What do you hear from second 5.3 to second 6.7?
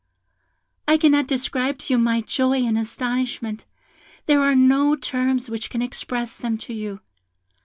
which can express them